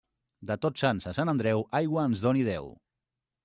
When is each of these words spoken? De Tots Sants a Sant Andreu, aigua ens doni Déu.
De 0.51 0.55
Tots 0.63 0.83
Sants 0.85 1.05
a 1.11 1.13
Sant 1.19 1.31
Andreu, 1.35 1.63
aigua 1.83 2.09
ens 2.13 2.27
doni 2.27 2.45
Déu. 2.51 2.75